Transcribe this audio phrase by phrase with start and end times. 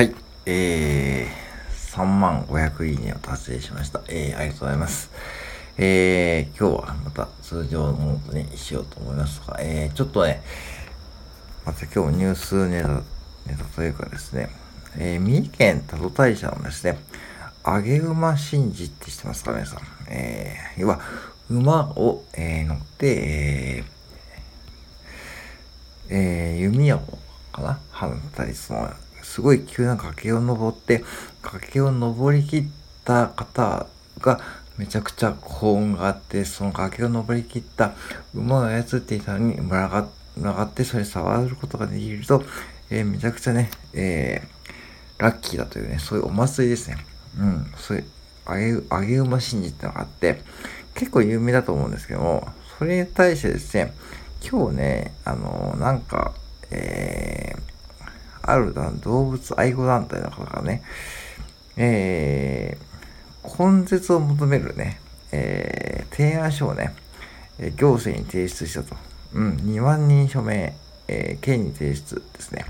[0.00, 0.14] はい。
[0.46, 4.00] えー、3万500いいねを達成しました。
[4.08, 5.10] えー、ありがとうございます。
[5.76, 10.40] えー、今日はまた通常のものにしようと思いますが、えー、ちょっとね、
[11.66, 13.02] また今日ニュースネタ、ネ
[13.58, 14.48] タというかですね、
[14.96, 16.98] えー、三重県多度大社のですね、
[17.66, 19.80] 揚げ馬神事って知ってますか皆さん？
[20.08, 20.98] えー、要は、
[21.50, 23.84] 馬を、えー、乗って、
[26.08, 27.00] えー、えー、弓矢を
[27.52, 27.78] かな？
[27.92, 28.88] 放ったり、その、
[29.22, 31.04] すごい急な崖を登って、
[31.42, 32.64] 崖を登りきっ
[33.04, 33.86] た方
[34.20, 34.40] が、
[34.76, 37.92] めちゃくちゃ幸運があって、その崖を登りきった
[38.34, 40.08] 馬を操っていたのに群が
[40.62, 42.42] ってそれ触ることができると、
[42.90, 46.96] えー、めちゃくちゃね、えー、ラッキーだというね、そういうお祭りですね。
[47.38, 48.04] うん、そういう、
[48.46, 50.42] あげ、あげ馬神事ってのがあって、
[50.94, 53.92] 結構有名だと思うんですけども、それに対してですね、
[54.50, 56.32] 今日ね、あのー、なんか、
[56.70, 57.59] えー、
[58.52, 60.82] ある動物愛護団体の方がね、
[61.76, 65.00] えー、根絶を求めるね、
[65.32, 66.94] えー、提案書をね、
[67.76, 68.96] 行政に提出したと。
[69.32, 70.74] うん、2万人署名、
[71.06, 72.64] えー、県に提出ですね。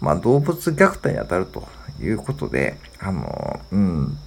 [0.00, 1.66] まあ、動物虐待に当たると
[2.00, 4.18] いうことで、あの、うん、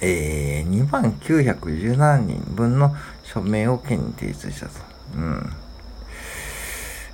[0.00, 4.72] えー、2万917人分の署名を県に提出したと。
[5.16, 5.52] うん。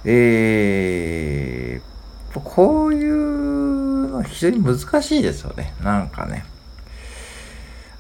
[0.05, 2.00] えー、
[2.39, 5.75] こういうの非常に難しいですよね。
[5.83, 6.45] なんかね。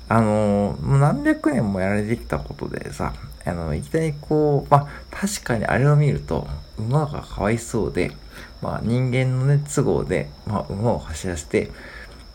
[0.09, 3.13] あの、もう何百年もやられてきたことでさ、
[3.45, 6.47] あの、いきなりこう、まあ、確かにあれを見ると、
[6.79, 8.13] 馬がかわいそうで、
[8.61, 11.71] まあ、人間のね、都合で、まあ、馬を走らせて、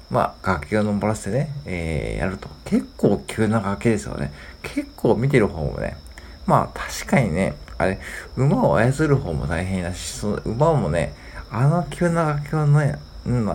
[0.09, 2.49] まあ、崖を登らせてね、えー、やると。
[2.65, 4.31] 結構急な崖ですよね。
[4.63, 5.97] 結構見てる方もね、
[6.45, 7.99] まあ、確かにね、あれ、
[8.37, 11.13] 馬を操る方も大変だし、その馬もね、
[11.57, 13.49] あの急な崖をね、うん、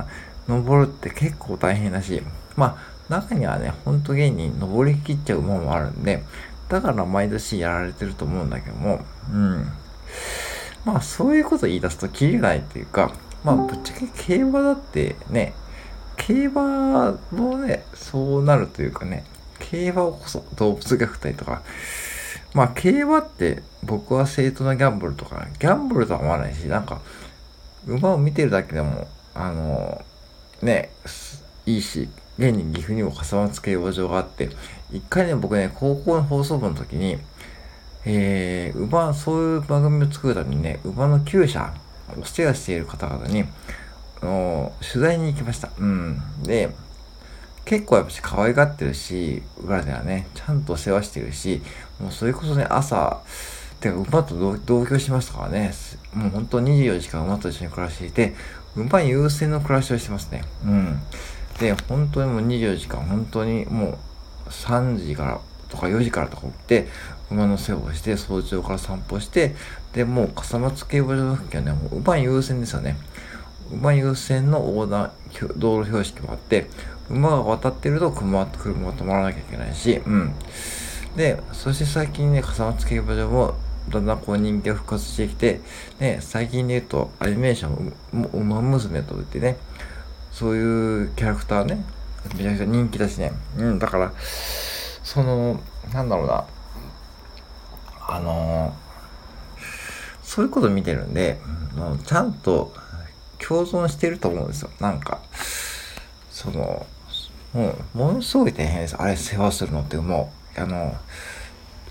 [0.48, 2.22] 登るって結構大変だし、
[2.56, 6.22] まあ、中にはね、ほんと芸人登りきっちゃう馬もあるんで、
[6.70, 9.66] だから毎年やられてると思うんだけども、うん。
[10.86, 13.12] まあ、そういうこと言い出すときりないっていうか、
[13.44, 15.52] まあ、ぶっちゃけ競馬だってね、
[16.16, 19.24] 競馬もね、そうなるというかね、
[19.58, 21.60] 競馬こそ動物虐待とか、
[22.54, 27.02] まあ、競馬って僕は正当なギャンブルとか、ギャンブルとは思わないし、なんか、
[27.86, 30.02] 馬を見てるだけでも、あの、
[30.62, 30.90] ね、
[31.66, 32.08] いいし、
[32.38, 34.48] 現に岐阜にも笠松競馬場があって、
[34.92, 37.18] 一回ね、僕ね、高校の放送部の時に、
[38.04, 41.74] えー、馬、そういう番組を作るためにね、馬の厩舎、
[42.20, 43.44] お世話している方々に、
[44.22, 45.70] あの取材に行きました。
[45.78, 46.20] うん。
[46.42, 46.70] で、
[47.64, 51.62] 結構やっぱし可愛がってるし、裏ではね、ちゃんと世話してるし、
[52.00, 53.20] もうそれこそね、朝、
[53.80, 55.72] てか馬と同居しましたからね、
[56.14, 58.34] もう本当24時間馬と一緒に暮らしていて、
[58.76, 60.42] 馬優先の暮らしをしてますね。
[60.64, 61.00] うん。
[61.58, 63.98] で、本当にもう24時間、本当にも
[64.46, 66.88] う3時からとか4時からとか起きて、
[67.30, 69.54] 馬の世話をして、早朝から散歩して、
[69.94, 72.96] で、もう笠松競馬場の付近はね、もう馬優先ですよね。
[73.72, 75.12] 馬優先の横断、
[75.56, 76.66] 道路標識もあって、
[77.08, 80.34] 馬が渡ってると車車が止まらなきゃいけないし、うん。
[81.16, 83.54] で、そして最近ね、笠松競馬場も
[83.88, 85.60] だんだんこう人気が復活してきて、
[85.98, 87.94] ね、最近で言うとアニメーション、
[88.32, 89.56] ウマ娘と言ってね、
[90.30, 91.84] そういうキャラクターね、
[92.36, 93.32] めちゃくちゃ人気だしね。
[93.56, 94.12] うん、だから、
[95.02, 95.60] その、
[95.92, 96.44] なんだろうな、
[98.08, 98.74] あの
[100.22, 101.38] そういうこと見てるんで、
[101.76, 102.72] うん、ちゃんと
[103.38, 104.70] 共存してると思うんですよ。
[104.78, 105.20] なんか、
[106.30, 106.86] その、
[107.52, 108.96] もう、ものすごい大変です。
[108.96, 110.94] あれ世話するのってもう、あの、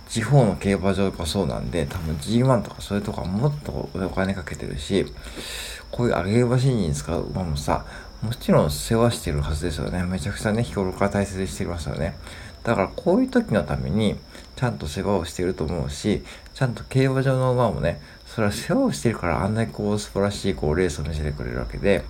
[0.09, 5.05] 地方の競馬場がそうなんで、多分 G1 とかそれとかもっとお金かけてるし、
[5.91, 7.85] こういう上げ馬シーンに使う馬もさ、
[8.21, 10.03] もちろん世話してるはずですよね。
[10.03, 12.17] めちゃくちゃね、日頃から大切にしてますよね。
[12.63, 14.17] だからこういう時のために、
[14.55, 22.03] ちゃんと世話をしてると思うし、ちゃんと競馬場の馬もね、それは世話をしてるからあんなにこう素晴らしいこうレースを見せてくれるわけで、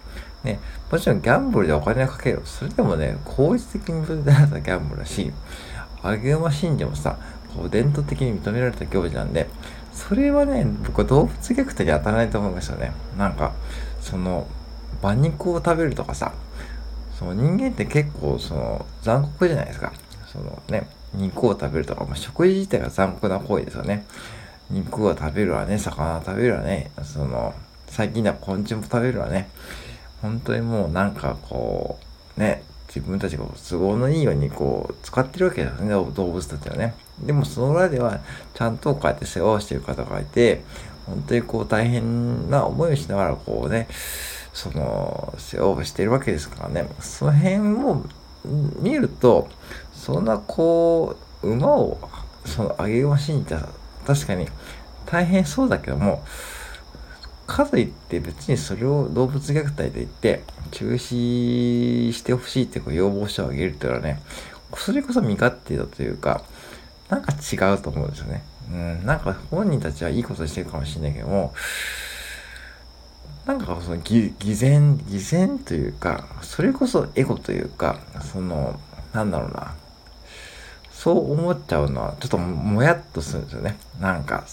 [0.44, 0.60] ね、
[0.92, 2.42] もちろんギャンブルでお金をかける。
[2.46, 5.32] それでもね、効率的に分断ったギャンブルだし、
[6.02, 7.20] 上げ馬信者もさ、
[7.56, 9.48] こう伝統的に認められた行事なんで、
[9.94, 12.94] それはね、僕は動物虐待に当たらないと思いましたね。
[13.18, 13.54] なんか、
[14.02, 14.48] その、
[15.02, 16.34] 馬肉を食べるとかさ、
[17.18, 19.92] その人間って結構その残酷じゃないですか。
[20.32, 24.06] そのね、肉を食べるとか、まあ、食事自体が残酷な行為ですよね。
[24.70, 27.54] 肉を食べるわね、魚食べるわね、その、
[27.88, 29.50] 最近では昆虫も食べるわね。
[30.22, 32.00] 本当にもうなんかこ
[32.38, 36.96] う、ね、自分たちが都合のいいようにこう使ってるわけだよね、動物たちはね。
[37.22, 38.20] でもその裏では
[38.56, 40.64] ちゃんとこうやって世話をしてる方がいて、
[41.06, 43.88] 本当にこう大変な思いをしながらこうね、
[44.54, 48.04] その、世話をしてるわけですからね、その辺を
[48.80, 49.48] 見ると、
[49.94, 51.98] そんなこう、馬を、
[52.46, 53.70] その、上げ馬しに行ったら、
[54.06, 54.48] 確かに
[55.06, 56.24] 大変そうだけども、
[57.50, 64.22] かといって別にそれを動物虐待で言って中止してほしいってこう要望書をあげるっていうのはね、
[64.78, 66.44] それこそ身勝手だというか、
[67.10, 68.44] なんか違うと思うんですよね。
[68.72, 71.54] うん、なんか本人たちはいいことしてるかもしれないけども、
[73.48, 78.00] なんかその偽善、偽善というか、それこそエゴというか、
[78.32, 78.80] その、
[79.12, 79.74] なんだろうな。
[80.92, 83.78] そう思っちゃうのは、ちょっともやっとするんですよね。
[84.00, 84.44] なんか、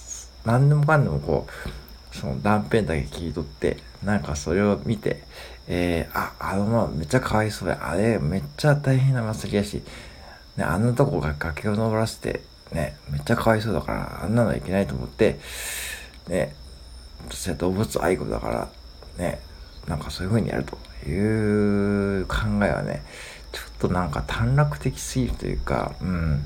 [0.47, 5.23] 何でもかんでもこう、その断片だけ切り取って、なんかそれを見て、
[5.69, 7.79] えー、あ、あのままめっちゃかわいそうや。
[7.83, 9.83] あれめっちゃ大変な祭りやし、
[10.57, 12.43] ね、あんなとこが崖を登らせて、
[12.73, 15.39] ね、めっちゃかわいそうだから、あんなのいけないと思って、
[16.29, 16.55] ね、
[17.29, 18.69] 私は動物愛護だから、
[19.19, 19.41] ね、
[19.87, 20.77] なんかそういう風にやると
[21.09, 23.03] いう考えはね、
[23.53, 26.45] ちょっとなんか短絡的すぎるというか、うん。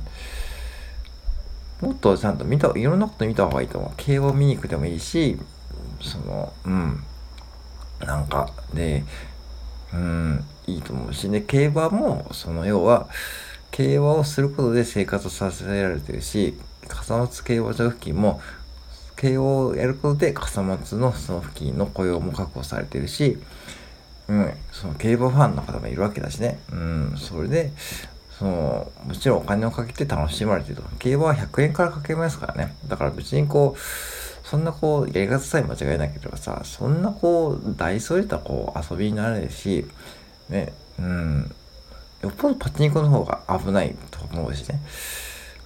[1.80, 3.90] もっとちゃんと見た、いろんなこと見た方がいいと思う。
[3.96, 5.38] 競馬見に行くでもいいし、
[6.00, 7.04] その、うん。
[8.00, 9.04] なんか、で、
[9.92, 13.08] うん、いいと思うし、ね、競馬も、その、要は、
[13.70, 18.40] 競馬をすることで生活させられてるし、笠松競馬場付近も、
[19.16, 23.36] 慶応をやることで笠松のその付近の雇用も確保されてるし、
[24.28, 27.70] うん、その競馬ファンの方もいるわけだしね、うん、それで、
[28.40, 30.82] その、もちろんお金をかけて楽しまれてると。
[30.98, 32.74] 競馬は100円からかけますからね。
[32.88, 39.84] だから別にこう、そんなこう、やり方さえ間違えなければさ、そんなこう、大それたこう、遊びにならないし、
[40.48, 41.54] ね、うん、
[42.22, 44.80] よっぽどパチンコの方が危ないと思うしね。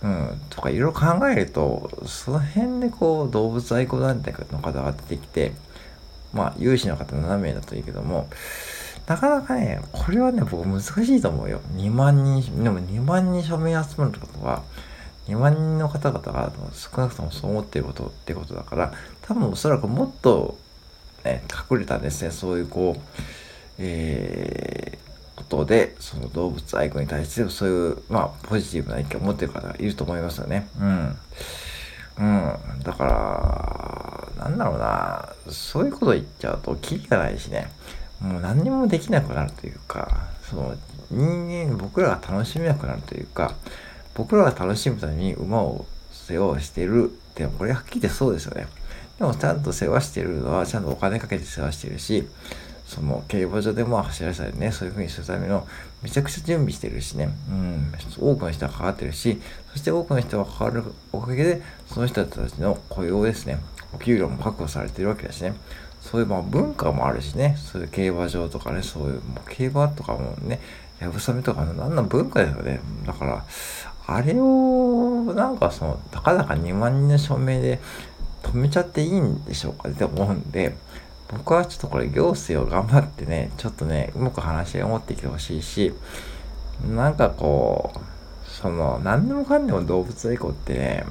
[0.02, 5.52] うん、とかいろいろ考えると、その辺でこう、動物愛護団体の方が出てきて、
[6.32, 8.28] まあ、有志の方7名だといいけども、
[9.06, 11.60] なかなかね、これはね、僕難しいと思うよ。
[11.76, 14.62] 2万人、でも2万人署名集めるってことは、
[15.28, 18.92] 2万人の方々が少なくともそう思っていることってことだから、
[19.22, 20.56] 多分おそらくもっと、
[21.24, 23.00] ね、隠れたですね、そういうこう、
[23.78, 30.68] えー、ことで、その動物愛護に対してそういう、まあ、ポジティブな意見を持ってる方がいると思いますよね。
[30.80, 31.16] うん。
[32.18, 32.82] うん。
[32.82, 33.04] だか
[34.38, 37.70] ら、なんだろうな、そういうこと言っちゃうと、キリがないしね、
[38.20, 40.76] もう何にもできなくなるというか、その、
[41.10, 43.54] 人間、僕らが楽しめなくなるというか、
[44.14, 48.66] 僕らが楽しむために馬を世話をしてるって、これはっきり言ってそうですよね。
[49.18, 52.26] でもちゃんと世話してるのは、ちゃんとお金かけて世話してるし、
[52.86, 55.66] その競馬場でも走らせたりね、そういう風にするための
[56.02, 59.40] めちゃくちゃ準備してるしね、うん、多くの人が関わってるし、
[59.72, 63.58] そして多くの人が関わるおかげで、その人たちの雇用ですね、
[63.94, 65.54] お給料も確保されてるわけだしね、
[66.04, 70.60] そういうまあ文化もあるしね、そういう競馬場とかね、そういう、もう競馬とかもね、
[71.00, 72.80] やぶさめとかのなんなん文化ですよね。
[73.06, 73.44] だから、
[74.06, 77.80] あれを、なんかその、たかだか2万人の署名で
[78.42, 79.88] 止めちゃっていいんでしょうか？
[79.88, 80.76] って思うんで、
[81.28, 85.94] 僕はちょっとこれ行政を頑張ってね、ちょっとね、うまく話を持ってきてほしいし、
[86.86, 87.98] なんかこう、
[88.50, 91.04] その、何でもかんでも動物愛護ってね、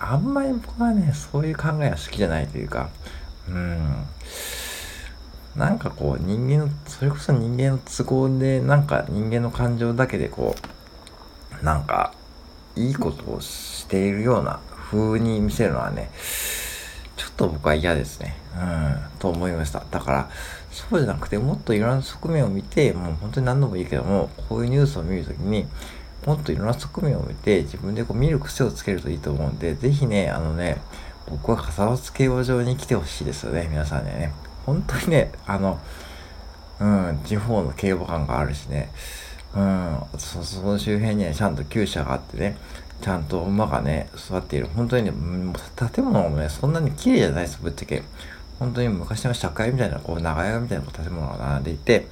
[0.00, 2.90] あんまり僕はね、そういう考えは好きじゃないというか、
[3.50, 4.06] うん。
[5.56, 10.54] なんかこう、人間の、それこそ人間の都合で、なんか人間の感情だけでこ
[11.62, 12.14] う、なんか、
[12.76, 16.10] いいことをしているような風に見せるのはね、
[17.16, 18.36] ちょっと僕は嫌ですね。
[18.56, 19.84] うん、と思いました。
[19.90, 20.30] だから、
[20.70, 25.66] そうじゃなくて、もっといろんな側面を見て、もう本当に何度もいいけども、こういうニュースを見るときに、
[26.26, 30.80] もっといろんな側面を見て、自分でこう見る癖をつけるといいと思うんで、ぜひね、あのね、
[31.28, 34.32] 僕は笠松競馬場に来てほしいですよね、皆さんね。
[34.66, 35.78] 本当にね、あの、
[36.80, 38.90] うん、地方の競馬感があるしね、
[39.54, 42.56] うん、そその周辺にはちゃんと厩舎があってね、
[43.02, 44.68] ちゃんと馬がね、育っている。
[44.74, 45.12] 本当にね、
[45.76, 48.02] 建物もね、そんなに綺麗じゃないです、ぶっちゃけ。
[48.58, 52.06] 本当に昔の社会みたいな、こう、長屋みたいな建物が並んでいて、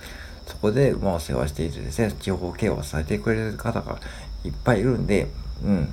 [0.46, 3.98] そこで馬を世話していてですね、地方競馬をされてくれる方が
[4.44, 5.28] いっぱいいるんで、
[5.62, 5.88] うん。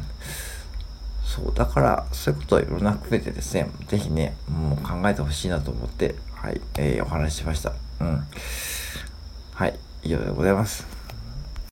[1.25, 7.73] そう、だから、そういうことをいろんな含めてですね、ぜひね、もう考えてほしいなと思って、はい、えー、お話ししました。
[7.99, 8.23] うん。
[9.53, 10.94] はい、以上でございます。